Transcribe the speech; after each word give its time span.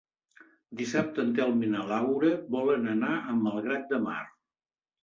Dissabte 0.79 1.21
en 1.25 1.35
Telm 1.41 1.61
i 1.67 1.71
na 1.75 1.85
Laura 1.91 2.33
volen 2.57 2.91
anar 2.99 3.15
a 3.35 3.39
Malgrat 3.45 3.89
de 3.95 4.03
Mar. 4.11 4.23